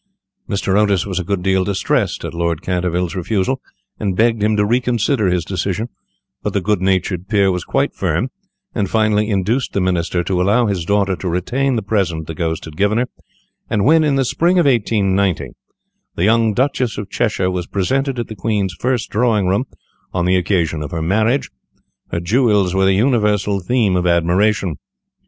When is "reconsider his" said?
4.65-5.45